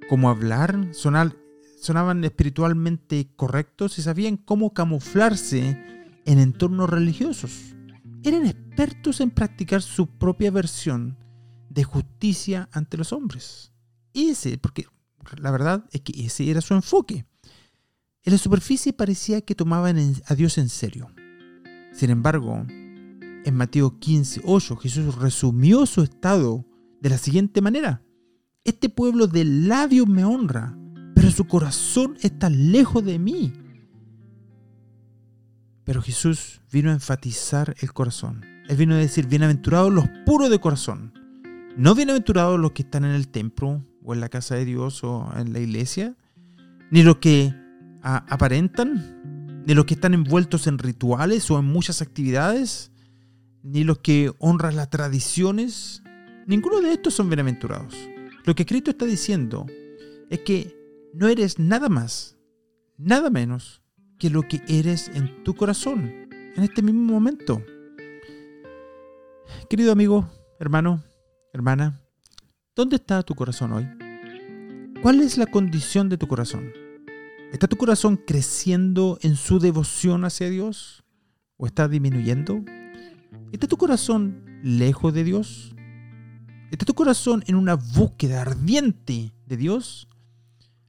cómo 0.07 0.29
hablar, 0.29 0.91
sonaban 0.93 2.23
espiritualmente 2.23 3.27
correctos 3.35 3.99
y 3.99 4.01
sabían 4.01 4.37
cómo 4.37 4.73
camuflarse 4.73 5.77
en 6.23 6.39
entornos 6.39 6.89
religiosos. 6.89 7.75
Eran 8.23 8.45
expertos 8.45 9.19
en 9.19 9.29
practicar 9.31 9.81
su 9.81 10.07
propia 10.07 10.49
versión 10.49 11.17
de 11.69 11.83
justicia 11.83 12.69
ante 12.71 12.95
los 12.95 13.11
hombres. 13.11 13.73
Ese, 14.13 14.57
porque 14.57 14.85
la 15.41 15.51
verdad 15.51 15.83
es 15.91 15.99
que 15.99 16.25
ese 16.25 16.49
era 16.49 16.61
su 16.61 16.73
enfoque. 16.73 17.25
En 18.23 18.31
la 18.31 18.39
superficie 18.39 18.93
parecía 18.93 19.41
que 19.41 19.55
tomaban 19.55 19.97
a 20.25 20.35
Dios 20.35 20.57
en 20.57 20.69
serio. 20.69 21.11
Sin 21.93 22.09
embargo, 22.09 22.65
en 23.45 23.55
Mateo 23.55 23.99
15, 23.99 24.41
8, 24.43 24.75
Jesús 24.77 25.15
resumió 25.15 25.85
su 25.85 26.01
estado 26.01 26.65
de 26.99 27.09
la 27.09 27.17
siguiente 27.17 27.61
manera. 27.61 28.01
Este 28.63 28.89
pueblo 28.89 29.27
de 29.27 29.45
labios 29.45 30.07
me 30.07 30.25
honra, 30.25 30.75
pero 31.13 31.29
su 31.29 31.45
corazón 31.45 32.17
está 32.21 32.49
lejos 32.49 33.05
de 33.05 33.19
mí. 33.19 33.53
Pero 35.83 36.01
Jesús 36.01 36.61
vino 36.71 36.89
a 36.89 36.93
enfatizar 36.93 37.75
el 37.79 37.93
corazón. 37.93 38.43
Él 38.67 38.77
vino 38.77 38.95
a 38.95 38.97
decir, 38.99 39.27
bienaventurados 39.27 39.93
los 39.93 40.05
puros 40.25 40.49
de 40.49 40.59
corazón. 40.59 41.13
No 41.77 41.93
bienaventurados 41.93 42.59
los 42.59 42.71
que 42.71 42.83
están 42.83 43.03
en 43.03 43.11
el 43.11 43.27
templo 43.27 43.85
o 44.03 44.13
en 44.13 44.19
la 44.21 44.29
casa 44.29 44.55
de 44.55 44.65
Dios 44.65 45.03
o 45.03 45.29
en 45.37 45.53
la 45.53 45.59
iglesia, 45.59 46.15
ni 46.89 47.03
los 47.03 47.17
que 47.17 47.53
aparentan, 48.01 49.12
ni 49.65 49.73
los 49.73 49.85
que 49.85 49.93
están 49.93 50.13
envueltos 50.13 50.67
en 50.67 50.77
rituales 50.77 51.49
o 51.49 51.59
en 51.59 51.65
muchas 51.65 52.01
actividades, 52.01 52.91
ni 53.61 53.83
los 53.83 53.99
que 53.99 54.31
honran 54.39 54.75
las 54.75 54.89
tradiciones. 54.89 56.03
Ninguno 56.47 56.81
de 56.81 56.93
estos 56.93 57.13
son 57.13 57.29
bienaventurados. 57.29 57.95
Lo 58.45 58.55
que 58.55 58.65
Cristo 58.65 58.91
está 58.91 59.05
diciendo 59.05 59.65
es 60.29 60.39
que 60.41 60.75
no 61.13 61.27
eres 61.27 61.59
nada 61.59 61.89
más, 61.89 62.37
nada 62.97 63.29
menos 63.29 63.81
que 64.19 64.29
lo 64.29 64.41
que 64.43 64.61
eres 64.67 65.09
en 65.13 65.43
tu 65.43 65.55
corazón 65.55 66.11
en 66.55 66.63
este 66.63 66.81
mismo 66.81 67.13
momento. 67.13 67.63
Querido 69.69 69.91
amigo, 69.91 70.29
hermano, 70.59 71.03
hermana, 71.53 72.01
¿dónde 72.75 72.97
está 72.97 73.23
tu 73.23 73.35
corazón 73.35 73.73
hoy? 73.73 73.87
¿Cuál 75.01 75.21
es 75.21 75.37
la 75.37 75.45
condición 75.45 76.09
de 76.09 76.17
tu 76.17 76.27
corazón? 76.27 76.82
¿Está 77.53 77.67
tu 77.67 77.77
corazón 77.77 78.17
creciendo 78.17 79.19
en 79.21 79.35
su 79.35 79.59
devoción 79.59 80.25
hacia 80.25 80.49
Dios? 80.49 81.03
¿O 81.55 81.67
está 81.67 81.87
disminuyendo? 81.87 82.65
¿Está 83.51 83.67
tu 83.67 83.77
corazón 83.77 84.43
lejos 84.63 85.13
de 85.13 85.23
Dios? 85.23 85.75
¿Está 86.71 86.83
tu 86.83 86.95
corazón 86.95 87.43
en 87.45 87.53
una 87.53 87.75
búsqueda 87.75 88.41
ardiente 88.41 89.35
de 89.45 89.57
Dios? 89.57 90.07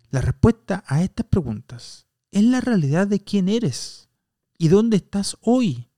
La 0.08 0.22
respuesta 0.22 0.82
a 0.86 1.02
estas 1.02 1.26
preguntas 1.26 2.06
es 2.32 2.42
la 2.44 2.62
realidad 2.62 3.06
de 3.08 3.20
quién 3.20 3.50
eres 3.50 4.08
y 4.56 4.68
dónde 4.68 4.96
estás 4.96 5.36
hoy. 5.42 5.90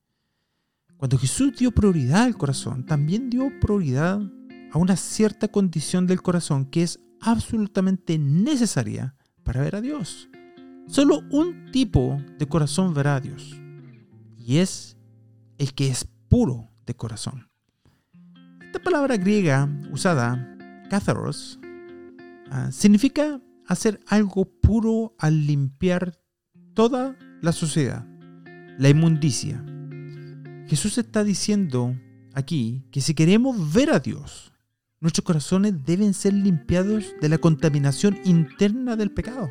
Cuando 0.96 1.16
Jesús 1.16 1.56
dio 1.56 1.70
prioridad 1.70 2.24
al 2.24 2.36
corazón, 2.36 2.84
también 2.84 3.30
dio 3.30 3.52
prioridad 3.60 4.20
a 4.72 4.78
una 4.78 4.96
cierta 4.96 5.46
condición 5.46 6.08
del 6.08 6.22
corazón 6.22 6.64
que 6.66 6.82
es 6.82 6.98
absolutamente 7.20 8.18
necesaria 8.18 9.14
para 9.44 9.60
ver 9.60 9.76
a 9.76 9.80
Dios. 9.80 10.28
Solo 10.86 11.22
un 11.30 11.70
tipo 11.72 12.22
de 12.38 12.46
corazón 12.46 12.94
verá 12.94 13.16
a 13.16 13.20
Dios 13.20 13.60
y 14.38 14.58
es 14.58 14.96
el 15.58 15.74
que 15.74 15.88
es 15.88 16.06
puro 16.28 16.70
de 16.86 16.94
corazón. 16.94 17.50
Esta 18.64 18.78
palabra 18.78 19.16
griega 19.16 19.68
usada, 19.90 20.56
katharos, 20.88 21.58
ah, 22.50 22.70
significa 22.70 23.40
hacer 23.66 24.00
algo 24.06 24.44
puro 24.44 25.14
al 25.18 25.46
limpiar 25.46 26.20
toda 26.74 27.16
la 27.42 27.52
sociedad, 27.52 28.06
la 28.78 28.88
inmundicia. 28.88 29.64
Jesús 30.68 30.98
está 30.98 31.24
diciendo 31.24 31.96
aquí 32.34 32.84
que 32.92 33.00
si 33.00 33.14
queremos 33.14 33.72
ver 33.72 33.90
a 33.90 33.98
Dios, 33.98 34.52
nuestros 35.00 35.24
corazones 35.24 35.84
deben 35.84 36.14
ser 36.14 36.32
limpiados 36.32 37.14
de 37.20 37.28
la 37.28 37.38
contaminación 37.38 38.18
interna 38.24 38.94
del 38.94 39.10
pecado. 39.10 39.50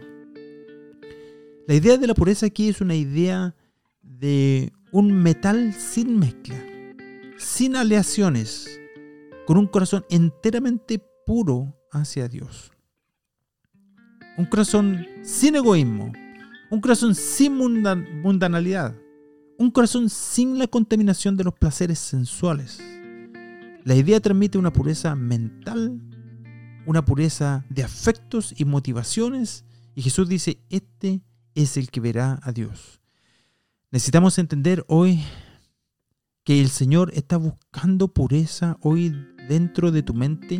La 1.67 1.74
idea 1.74 1.98
de 1.98 2.05
la 2.05 2.13
pureza 2.13 2.45
aquí 2.45 2.69
es 2.69 2.79
una 2.79 2.93
idea 2.93 3.55
de 4.03 4.72
un 4.91 5.12
metal 5.12 5.74
sin 5.74 6.19
mezcla, 6.19 6.55
sin 7.38 7.75
aleaciones, 7.75 8.79
con 9.48 9.57
un 9.57 9.65
corazón 9.65 10.05
enteramente 10.12 11.01
puro 11.25 11.75
hacia 11.91 12.27
Dios. 12.27 12.72
Un 14.38 14.45
corazón 14.45 15.07
sin 15.24 15.55
egoísmo, 15.55 16.12
Un 16.69 16.81
corazón 16.81 17.15
sin 17.15 17.55
mundanalidad. 17.55 18.95
Un 19.57 19.72
corazón 19.72 20.10
sin 20.10 20.60
la 20.60 20.67
contaminación 20.67 21.38
de 21.38 21.45
los 21.45 21.53
placeres 21.53 22.00
sensuales. 22.00 22.79
La 23.84 23.95
idea 23.95 24.19
transmite 24.19 24.57
una 24.57 24.74
pureza 24.74 25.15
mental, 25.15 26.00
una 26.86 27.05
pureza 27.05 27.65
de 27.69 27.84
afectos 27.84 28.53
y 28.57 28.65
motivaciones. 28.65 29.63
Y 29.95 30.01
Jesús 30.01 30.27
dice, 30.27 30.60
este 30.69 31.13
es 31.13 31.22
el 31.55 31.89
que 31.89 32.01
verá 32.01 32.39
a 32.43 32.51
Dios. 32.51 33.01
Necesitamos 33.91 34.38
entender 34.38 34.83
hoy 34.88 35.24
que 36.43 36.62
el 36.62 36.69
Señor 36.69 37.12
está 37.15 37.38
buscando 37.38 38.09
pureza 38.09 38.77
hoy 38.81 39.15
dentro 39.47 39.91
de 39.91 40.03
tu 40.03 40.13
mente, 40.13 40.59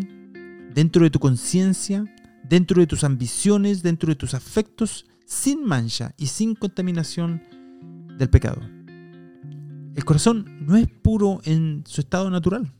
dentro 0.74 1.04
de 1.04 1.10
tu 1.10 1.20
conciencia, 1.20 2.06
dentro 2.44 2.80
de 2.80 2.88
tus 2.88 3.04
ambiciones, 3.04 3.84
dentro 3.84 4.10
de 4.10 4.16
tus 4.16 4.34
afectos, 4.34 5.06
sin 5.26 5.64
mancha 5.66 6.14
y 6.18 6.28
sin 6.28 6.56
contaminación 6.56 7.44
del 8.18 8.30
pecado. 8.30 8.62
El 9.96 10.06
corazón 10.06 10.66
no 10.66 10.76
es 10.76 10.88
puro 10.88 11.42
en 11.44 11.84
su 11.86 12.02
estado 12.02 12.30
natural. 12.30 12.74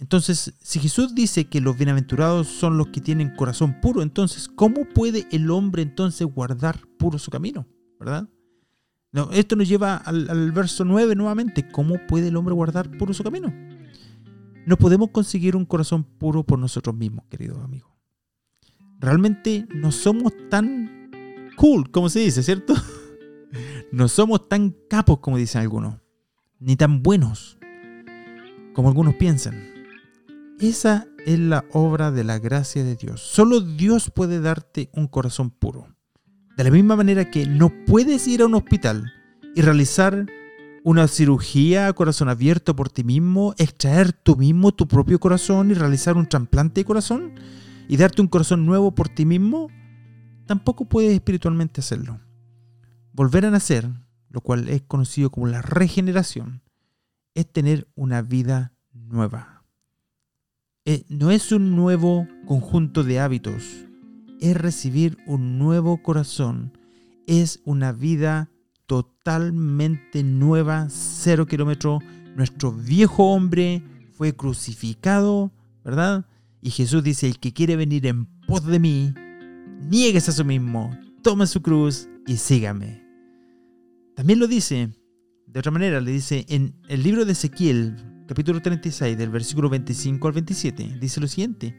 Entonces, 0.00 0.54
si 0.60 0.80
Jesús 0.80 1.14
dice 1.14 1.44
que 1.44 1.60
los 1.60 1.76
bienaventurados 1.76 2.48
son 2.48 2.76
los 2.76 2.88
que 2.88 3.00
tienen 3.00 3.36
corazón 3.36 3.80
puro, 3.80 4.02
entonces, 4.02 4.48
¿cómo 4.48 4.84
puede 4.88 5.26
el 5.30 5.50
hombre 5.50 5.82
entonces 5.82 6.26
guardar 6.26 6.80
puro 6.98 7.18
su 7.18 7.30
camino? 7.30 7.66
¿Verdad? 8.00 8.28
No, 9.12 9.30
esto 9.30 9.56
nos 9.56 9.68
lleva 9.68 9.96
al, 9.96 10.28
al 10.28 10.52
verso 10.52 10.84
9 10.84 11.14
nuevamente. 11.14 11.68
¿Cómo 11.68 11.96
puede 12.08 12.28
el 12.28 12.36
hombre 12.36 12.54
guardar 12.54 12.90
puro 12.98 13.14
su 13.14 13.22
camino? 13.22 13.52
No 14.64 14.76
podemos 14.76 15.10
conseguir 15.10 15.56
un 15.56 15.66
corazón 15.66 16.04
puro 16.04 16.44
por 16.44 16.58
nosotros 16.58 16.96
mismos, 16.96 17.24
queridos 17.28 17.62
amigos. 17.62 17.90
Realmente 18.98 19.66
no 19.74 19.90
somos 19.90 20.32
tan 20.48 21.10
cool, 21.56 21.90
como 21.90 22.08
se 22.08 22.20
dice, 22.20 22.42
¿cierto? 22.42 22.74
No 23.92 24.08
somos 24.08 24.48
tan 24.48 24.74
capos, 24.88 25.18
como 25.18 25.36
dicen 25.36 25.60
algunos, 25.60 25.96
ni 26.58 26.76
tan 26.76 27.02
buenos, 27.02 27.58
como 28.72 28.88
algunos 28.88 29.16
piensan. 29.16 29.71
Esa 30.62 31.08
es 31.26 31.40
la 31.40 31.64
obra 31.72 32.12
de 32.12 32.22
la 32.22 32.38
gracia 32.38 32.84
de 32.84 32.94
Dios. 32.94 33.20
Solo 33.20 33.60
Dios 33.60 34.12
puede 34.14 34.40
darte 34.40 34.90
un 34.94 35.08
corazón 35.08 35.50
puro. 35.50 35.88
De 36.56 36.62
la 36.62 36.70
misma 36.70 36.94
manera 36.94 37.32
que 37.32 37.46
no 37.46 37.72
puedes 37.84 38.28
ir 38.28 38.42
a 38.42 38.46
un 38.46 38.54
hospital 38.54 39.12
y 39.56 39.62
realizar 39.62 40.26
una 40.84 41.08
cirugía 41.08 41.88
a 41.88 41.92
corazón 41.94 42.28
abierto 42.28 42.76
por 42.76 42.90
ti 42.90 43.02
mismo, 43.02 43.56
extraer 43.58 44.12
tú 44.12 44.36
mismo 44.36 44.70
tu 44.70 44.86
propio 44.86 45.18
corazón 45.18 45.72
y 45.72 45.74
realizar 45.74 46.16
un 46.16 46.28
trasplante 46.28 46.82
de 46.82 46.84
corazón 46.84 47.32
y 47.88 47.96
darte 47.96 48.22
un 48.22 48.28
corazón 48.28 48.64
nuevo 48.64 48.94
por 48.94 49.08
ti 49.08 49.26
mismo, 49.26 49.68
tampoco 50.46 50.84
puedes 50.84 51.12
espiritualmente 51.12 51.80
hacerlo. 51.80 52.20
Volver 53.12 53.46
a 53.46 53.50
nacer, 53.50 53.90
lo 54.30 54.40
cual 54.42 54.68
es 54.68 54.82
conocido 54.82 55.30
como 55.30 55.48
la 55.48 55.60
regeneración, 55.60 56.62
es 57.34 57.50
tener 57.50 57.88
una 57.96 58.22
vida 58.22 58.74
nueva. 58.92 59.61
Eh, 60.84 61.04
no 61.08 61.30
es 61.30 61.52
un 61.52 61.76
nuevo 61.76 62.26
conjunto 62.44 63.04
de 63.04 63.20
hábitos, 63.20 63.86
es 64.40 64.56
recibir 64.56 65.16
un 65.28 65.56
nuevo 65.56 66.02
corazón, 66.02 66.76
es 67.28 67.60
una 67.64 67.92
vida 67.92 68.50
totalmente 68.86 70.24
nueva, 70.24 70.88
cero 70.90 71.46
kilómetros. 71.46 72.02
Nuestro 72.34 72.72
viejo 72.72 73.32
hombre 73.32 73.84
fue 74.10 74.34
crucificado, 74.34 75.52
¿verdad? 75.84 76.26
Y 76.60 76.70
Jesús 76.70 77.04
dice, 77.04 77.28
el 77.28 77.38
que 77.38 77.52
quiere 77.52 77.76
venir 77.76 78.04
en 78.06 78.26
pos 78.48 78.66
de 78.66 78.80
mí, 78.80 79.14
niegues 79.88 80.28
a 80.28 80.32
sí 80.32 80.42
mismo, 80.42 80.90
tome 81.22 81.46
su 81.46 81.62
cruz 81.62 82.08
y 82.26 82.38
sígame. 82.38 83.06
También 84.16 84.40
lo 84.40 84.48
dice, 84.48 84.90
de 85.46 85.60
otra 85.60 85.70
manera, 85.70 86.00
le 86.00 86.10
dice 86.10 86.44
en 86.48 86.74
el 86.88 87.04
libro 87.04 87.24
de 87.24 87.32
Ezequiel, 87.32 88.11
capítulo 88.32 88.62
36, 88.62 89.18
del 89.18 89.28
versículo 89.28 89.68
25 89.68 90.26
al 90.26 90.32
27, 90.32 90.96
dice 90.98 91.20
lo 91.20 91.28
siguiente, 91.28 91.76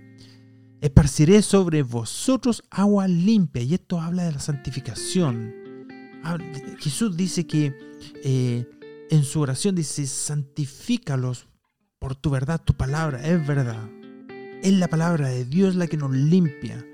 esparciré 0.82 1.42
sobre 1.42 1.82
vosotros 1.82 2.64
agua 2.70 3.08
limpia, 3.08 3.64
y 3.64 3.74
esto 3.74 4.00
habla 4.00 4.26
de 4.26 4.34
la 4.34 4.40
santificación 4.40 5.64
Jesús 6.80 7.18
dice 7.18 7.46
que 7.46 7.74
eh, 8.24 8.66
en 9.10 9.24
su 9.24 9.42
oración 9.42 9.76
dice, 9.76 10.06
santifícalos 10.08 11.48
por 12.00 12.16
tu 12.16 12.30
verdad, 12.30 12.62
tu 12.64 12.74
palabra 12.74 13.26
es 13.26 13.46
verdad. 13.46 13.90
Es 14.62 14.74
la 14.74 14.88
palabra 14.88 15.30
de 15.30 15.46
Dios 15.46 15.76
la 15.76 15.88
que 15.88 15.98
nos 15.98 16.12
limpia. 16.12 16.86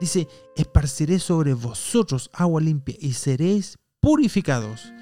Dice, 0.00 0.28
esparciré 0.56 1.18
sobre 1.18 1.54
vosotros 1.54 2.30
agua 2.32 2.60
limpia 2.60 2.96
y 3.00 3.12
seréis 3.12 3.78
purificados. 4.00 4.92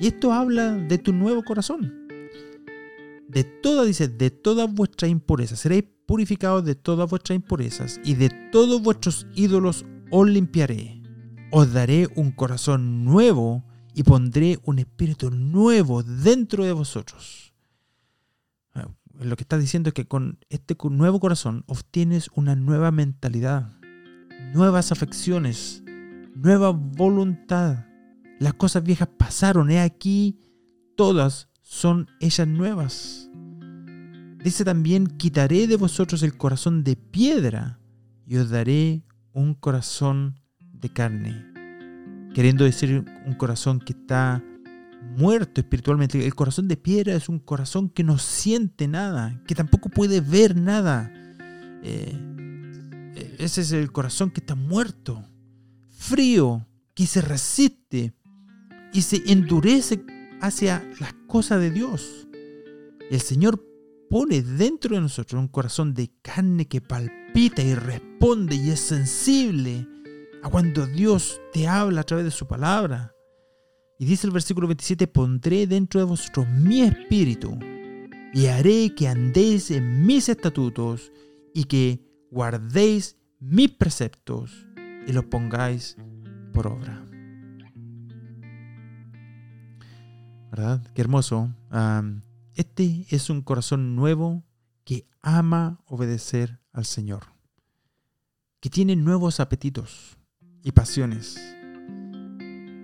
Y 0.00 0.06
esto 0.06 0.32
habla 0.32 0.72
de 0.72 0.98
tu 0.98 1.12
nuevo 1.12 1.42
corazón. 1.42 2.05
De 3.28 3.44
toda, 3.44 3.84
dice, 3.84 4.08
de 4.08 4.30
todas 4.30 4.72
vuestras 4.72 5.10
impurezas. 5.10 5.60
Seréis 5.60 5.84
purificados 6.06 6.64
de 6.64 6.74
todas 6.74 7.10
vuestras 7.10 7.36
impurezas 7.36 8.00
y 8.04 8.14
de 8.14 8.30
todos 8.52 8.80
vuestros 8.82 9.26
ídolos 9.34 9.84
os 10.10 10.28
limpiaré 10.28 10.96
os 11.50 11.72
daré 11.72 12.08
un 12.16 12.32
corazón 12.32 13.04
nuevo 13.04 13.64
y 13.94 14.02
pondré 14.02 14.58
un 14.64 14.78
espíritu 14.78 15.30
nuevo 15.30 16.02
dentro 16.02 16.64
de 16.64 16.72
vosotros. 16.72 17.54
Lo 19.18 19.34
que 19.36 19.44
está 19.44 19.56
diciendo 19.56 19.88
es 19.88 19.94
que 19.94 20.06
con 20.06 20.38
este 20.50 20.76
nuevo 20.90 21.20
corazón 21.20 21.64
obtienes 21.66 22.28
una 22.34 22.54
nueva 22.54 22.90
mentalidad, 22.90 23.72
nuevas 24.52 24.92
afecciones, 24.92 25.82
nueva 26.34 26.68
voluntad. 26.72 27.86
Las 28.38 28.52
cosas 28.52 28.82
viejas 28.82 29.08
pasaron, 29.16 29.70
he 29.70 29.80
aquí, 29.80 30.38
todas 30.94 31.48
son 31.68 32.08
ellas 32.20 32.46
nuevas. 32.46 33.28
Dice 34.44 34.64
también, 34.64 35.08
quitaré 35.08 35.66
de 35.66 35.76
vosotros 35.76 36.22
el 36.22 36.36
corazón 36.36 36.84
de 36.84 36.94
piedra 36.94 37.80
y 38.24 38.36
os 38.36 38.50
daré 38.50 39.02
un 39.32 39.54
corazón 39.54 40.38
de 40.60 40.88
carne, 40.90 41.44
queriendo 42.34 42.62
decir 42.62 43.04
un 43.26 43.34
corazón 43.34 43.80
que 43.80 43.94
está 43.94 44.44
muerto 45.16 45.60
espiritualmente. 45.60 46.24
El 46.24 46.36
corazón 46.36 46.68
de 46.68 46.76
piedra 46.76 47.14
es 47.14 47.28
un 47.28 47.40
corazón 47.40 47.88
que 47.88 48.04
no 48.04 48.16
siente 48.18 48.86
nada, 48.86 49.42
que 49.48 49.56
tampoco 49.56 49.88
puede 49.88 50.20
ver 50.20 50.54
nada. 50.54 51.10
Eh, 51.82 52.16
ese 53.40 53.62
es 53.62 53.72
el 53.72 53.90
corazón 53.90 54.30
que 54.30 54.38
está 54.38 54.54
muerto, 54.54 55.28
frío, 55.90 56.64
que 56.94 57.06
se 57.06 57.22
resiste 57.22 58.14
y 58.92 59.02
se 59.02 59.20
endurece 59.26 60.04
hacia 60.46 60.88
las 61.00 61.14
cosas 61.26 61.60
de 61.60 61.70
Dios. 61.70 62.26
El 63.10 63.20
Señor 63.20 63.62
pone 64.10 64.42
dentro 64.42 64.94
de 64.94 65.00
nosotros 65.00 65.40
un 65.40 65.48
corazón 65.48 65.94
de 65.94 66.10
carne 66.22 66.66
que 66.66 66.80
palpita 66.80 67.62
y 67.62 67.74
responde 67.74 68.56
y 68.56 68.70
es 68.70 68.80
sensible 68.80 69.86
cuando 70.50 70.86
Dios 70.86 71.40
te 71.52 71.66
habla 71.66 72.02
a 72.02 72.04
través 72.04 72.24
de 72.24 72.30
su 72.30 72.46
palabra. 72.46 73.12
Y 73.98 74.04
dice 74.04 74.26
el 74.26 74.32
versículo 74.32 74.66
27, 74.66 75.06
pondré 75.06 75.66
dentro 75.66 76.00
de 76.00 76.06
vosotros 76.06 76.46
mi 76.48 76.82
espíritu 76.82 77.58
y 78.32 78.46
haré 78.46 78.94
que 78.94 79.08
andéis 79.08 79.70
en 79.70 80.04
mis 80.06 80.28
estatutos 80.28 81.12
y 81.54 81.64
que 81.64 82.00
guardéis 82.30 83.16
mis 83.40 83.70
preceptos 83.70 84.66
y 85.06 85.12
los 85.12 85.24
pongáis 85.24 85.96
por 86.52 86.66
obra. 86.66 87.05
¿Verdad? 90.56 90.80
Qué 90.94 91.02
hermoso. 91.02 91.50
este 92.54 93.04
es 93.10 93.28
un 93.28 93.42
corazón 93.42 93.94
nuevo 93.94 94.42
que 94.84 95.06
ama 95.20 95.82
obedecer 95.84 96.60
al 96.72 96.86
Señor, 96.86 97.24
que 98.60 98.70
tiene 98.70 98.96
nuevos 98.96 99.38
apetitos, 99.38 100.16
y 100.62 100.72
pasiones. 100.72 101.36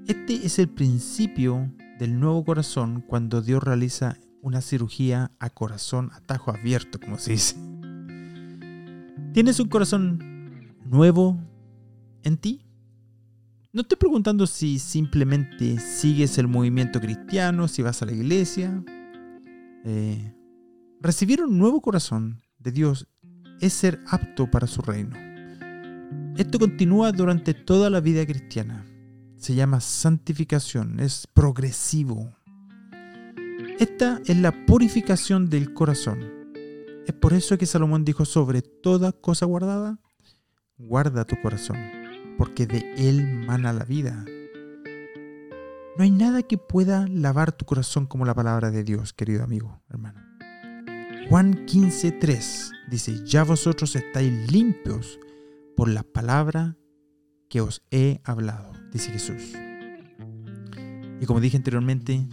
Este 0.06 0.44
es 0.44 0.58
el 0.58 0.68
principio 0.68 1.72
del 1.98 2.20
nuevo 2.20 2.44
corazón 2.44 3.00
cuando 3.08 3.40
Dios 3.40 3.62
realiza 3.62 4.18
una 4.42 4.60
cirugía 4.60 5.30
a 5.38 5.48
corazón 5.48 6.10
a 6.12 6.20
tajo 6.20 6.50
abierto, 6.50 7.00
como 7.00 7.16
se 7.16 7.32
dice. 7.32 7.56
¿Tienes 9.32 9.58
un 9.60 9.68
corazón 9.70 10.76
nuevo 10.84 11.40
en 12.22 12.36
ti? 12.36 12.66
No 13.74 13.80
estoy 13.80 13.96
preguntando 13.96 14.46
si 14.46 14.78
simplemente 14.78 15.80
sigues 15.80 16.36
el 16.36 16.46
movimiento 16.46 17.00
cristiano, 17.00 17.68
si 17.68 17.80
vas 17.80 18.02
a 18.02 18.04
la 18.04 18.12
iglesia. 18.12 18.84
Eh, 19.86 20.34
recibir 21.00 21.42
un 21.42 21.58
nuevo 21.58 21.80
corazón 21.80 22.42
de 22.58 22.70
Dios 22.70 23.08
es 23.62 23.72
ser 23.72 23.98
apto 24.08 24.50
para 24.50 24.66
su 24.66 24.82
reino. 24.82 25.16
Esto 26.36 26.58
continúa 26.58 27.12
durante 27.12 27.54
toda 27.54 27.88
la 27.88 28.00
vida 28.00 28.26
cristiana. 28.26 28.84
Se 29.38 29.54
llama 29.54 29.80
santificación, 29.80 31.00
es 31.00 31.26
progresivo. 31.26 32.30
Esta 33.78 34.20
es 34.26 34.36
la 34.36 34.66
purificación 34.66 35.48
del 35.48 35.72
corazón. 35.72 36.20
Es 37.06 37.14
por 37.14 37.32
eso 37.32 37.56
que 37.56 37.64
Salomón 37.64 38.04
dijo 38.04 38.26
sobre 38.26 38.60
toda 38.60 39.12
cosa 39.12 39.46
guardada, 39.46 39.98
guarda 40.76 41.24
tu 41.24 41.40
corazón, 41.40 41.78
porque 42.36 42.66
de 42.66 42.92
él 42.96 43.44
mana 43.46 43.72
la 43.72 43.84
vida. 43.84 44.24
No 45.96 46.04
hay 46.04 46.10
nada 46.10 46.42
que 46.42 46.56
pueda 46.56 47.06
lavar 47.08 47.52
tu 47.52 47.64
corazón 47.64 48.06
como 48.06 48.24
la 48.24 48.34
palabra 48.34 48.70
de 48.70 48.82
Dios, 48.82 49.12
querido 49.12 49.44
amigo, 49.44 49.82
hermano. 49.88 50.20
Juan 51.28 51.66
15:3 51.66 52.70
dice, 52.90 53.24
ya 53.24 53.44
vosotros 53.44 53.94
estáis 53.96 54.50
limpios 54.50 55.18
por 55.76 55.88
la 55.88 56.02
palabra 56.02 56.76
que 57.48 57.60
os 57.60 57.82
he 57.90 58.20
hablado, 58.24 58.72
dice 58.92 59.10
Jesús. 59.10 59.52
Y 61.20 61.26
como 61.26 61.40
dije 61.40 61.56
anteriormente, 61.56 62.26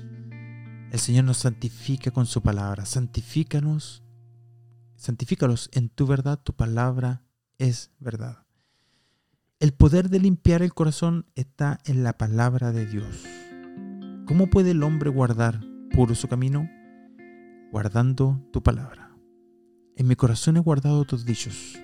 el 0.92 1.00
Señor 1.00 1.26
nos 1.26 1.38
santifica 1.38 2.12
con 2.12 2.26
su 2.26 2.42
palabra. 2.42 2.86
Santifícanos, 2.86 4.04
santifícalos 4.96 5.70
en 5.74 5.90
tu 5.90 6.08
verdad, 6.08 6.40
tu 6.42 6.54
palabra 6.54 7.24
es 7.58 7.92
verdad. 8.00 8.49
El 9.60 9.74
poder 9.74 10.10
de 10.10 10.22
limpiar 10.22 10.62
el 10.62 10.74
corazón 10.74 11.26
está 11.36 11.80
en 11.84 12.02
la 12.02 12.18
palabra 12.18 12.72
de 12.72 12.86
Dios. 12.86 13.26
¿Cómo 14.26 14.50
puede 14.50 14.72
el 14.72 14.84
hombre 14.84 15.10
guardar 15.10 15.60
puro 15.92 16.16
su 16.16 16.30
camino? 16.30 16.70
Guardando 17.70 18.42
tu 18.54 18.64
palabra. 18.64 19.14
En 19.98 20.08
mi 20.08 20.16
corazón 20.16 20.56
he 20.56 20.62
guardado 20.62 21.04
tus 21.04 21.26
dichos 21.26 21.78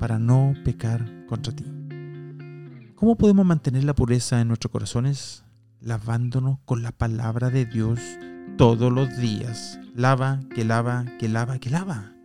para 0.00 0.18
no 0.18 0.54
pecar 0.64 1.24
contra 1.26 1.54
ti. 1.54 1.64
¿Cómo 2.96 3.16
podemos 3.16 3.46
mantener 3.46 3.84
la 3.84 3.94
pureza 3.94 4.40
en 4.40 4.48
nuestros 4.48 4.72
corazones? 4.72 5.44
Lavándonos 5.78 6.58
con 6.64 6.82
la 6.82 6.90
palabra 6.90 7.50
de 7.50 7.66
Dios 7.66 8.00
todos 8.58 8.92
los 8.92 9.16
días. 9.16 9.78
Lava, 9.94 10.40
que 10.52 10.64
lava, 10.64 11.04
que 11.20 11.28
lava, 11.28 11.60
que 11.60 11.70
lava. 11.70 12.16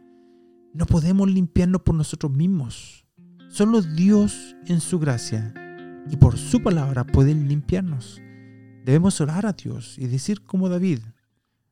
No 0.74 0.88
podemos 0.88 1.30
limpiarnos 1.30 1.84
por 1.84 1.94
nosotros 1.94 2.32
mismos. 2.32 3.06
Solo 3.52 3.82
Dios 3.82 4.56
en 4.68 4.80
su 4.80 4.98
gracia 4.98 5.54
y 6.10 6.16
por 6.16 6.38
su 6.38 6.64
palabra 6.64 7.06
pueden 7.06 7.50
limpiarnos. 7.50 8.22
Debemos 8.86 9.20
orar 9.20 9.46
a 9.46 9.52
Dios 9.52 9.98
y 9.98 10.08
decir 10.08 10.46
como 10.46 10.70
David 10.70 11.00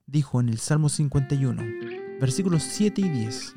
dijo 0.05 0.41
en 0.41 0.49
el 0.49 0.57
Salmo 0.57 0.89
51, 0.89 1.63
versículos 2.19 2.63
7 2.63 2.99
y 2.99 3.07
10, 3.07 3.55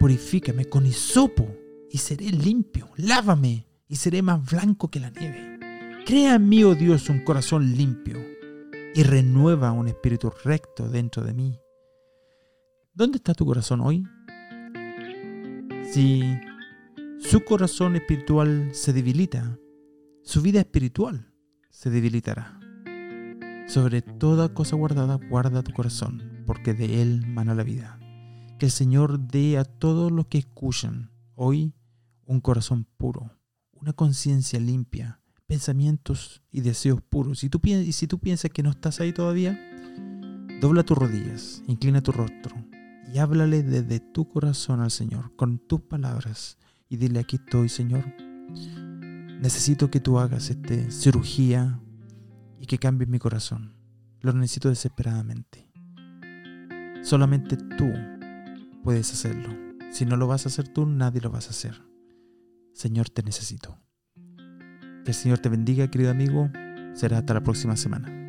Purifícame 0.00 0.64
con 0.64 0.86
hisopo 0.86 1.46
y 1.90 1.98
seré 1.98 2.30
limpio, 2.30 2.88
lávame 2.96 3.66
y 3.88 3.96
seré 3.96 4.22
más 4.22 4.50
blanco 4.50 4.90
que 4.90 5.00
la 5.00 5.10
nieve. 5.10 5.58
Crea 6.06 6.36
en 6.36 6.48
mí, 6.48 6.64
oh 6.64 6.74
Dios, 6.74 7.10
un 7.10 7.24
corazón 7.24 7.76
limpio 7.76 8.24
y 8.94 9.02
renueva 9.02 9.70
un 9.72 9.88
espíritu 9.88 10.32
recto 10.44 10.88
dentro 10.88 11.22
de 11.22 11.34
mí. 11.34 11.60
¿Dónde 12.94 13.18
está 13.18 13.34
tu 13.34 13.44
corazón 13.44 13.82
hoy? 13.82 14.02
Si 15.92 16.22
su 17.18 17.44
corazón 17.44 17.96
espiritual 17.96 18.70
se 18.72 18.92
debilita, 18.92 19.58
su 20.22 20.42
vida 20.42 20.60
espiritual 20.60 21.32
se 21.70 21.90
debilitará. 21.90 22.60
Sobre 23.66 24.02
toda 24.02 24.52
cosa 24.52 24.76
guardada, 24.76 25.18
guarda 25.30 25.62
tu 25.62 25.72
corazón, 25.72 26.42
porque 26.46 26.74
de 26.74 27.02
él 27.02 27.26
mana 27.26 27.54
la 27.54 27.62
vida. 27.62 27.98
Que 28.58 28.66
el 28.66 28.72
Señor 28.72 29.18
dé 29.18 29.58
a 29.58 29.64
todos 29.64 30.12
los 30.12 30.26
que 30.26 30.38
escuchan 30.38 31.10
hoy 31.34 31.74
un 32.26 32.40
corazón 32.40 32.86
puro, 32.96 33.30
una 33.72 33.92
conciencia 33.92 34.60
limpia, 34.60 35.20
pensamientos 35.46 36.42
y 36.50 36.60
deseos 36.60 37.00
puros. 37.02 37.42
Y, 37.44 37.48
tú, 37.48 37.60
y 37.64 37.92
si 37.92 38.06
tú 38.06 38.18
piensas 38.18 38.50
que 38.50 38.62
no 38.62 38.70
estás 38.70 39.00
ahí 39.00 39.12
todavía, 39.12 39.58
dobla 40.60 40.82
tus 40.84 40.96
rodillas, 40.96 41.62
inclina 41.66 42.02
tu 42.02 42.12
rostro 42.12 42.54
y 43.12 43.18
háblale 43.18 43.62
desde 43.62 44.00
tu 44.00 44.28
corazón 44.28 44.80
al 44.80 44.90
Señor, 44.90 45.34
con 45.36 45.58
tus 45.58 45.80
palabras, 45.80 46.58
y 46.88 46.96
dile, 46.96 47.20
aquí 47.20 47.36
estoy, 47.36 47.68
Señor. 47.68 48.04
Necesito 49.40 49.90
que 49.90 50.00
tú 50.00 50.18
hagas 50.18 50.50
esta 50.50 50.90
cirugía 50.90 51.80
y 52.60 52.66
que 52.66 52.78
cambies 52.78 53.08
mi 53.08 53.18
corazón. 53.18 53.74
Lo 54.20 54.32
necesito 54.32 54.68
desesperadamente. 54.68 55.70
Solamente 57.02 57.56
tú 57.56 57.92
puedes 58.82 59.12
hacerlo. 59.12 59.50
Si 59.90 60.06
no 60.06 60.16
lo 60.16 60.26
vas 60.26 60.46
a 60.46 60.48
hacer 60.48 60.68
tú, 60.68 60.86
nadie 60.86 61.20
lo 61.20 61.30
vas 61.30 61.48
a 61.48 61.50
hacer. 61.50 61.82
Señor, 62.72 63.10
te 63.10 63.22
necesito. 63.22 63.78
Que 65.04 65.10
el 65.10 65.14
Señor 65.14 65.38
te 65.38 65.50
bendiga, 65.50 65.90
querido 65.90 66.10
amigo. 66.10 66.50
Será 66.94 67.18
hasta 67.18 67.34
la 67.34 67.42
próxima 67.42 67.76
semana. 67.76 68.23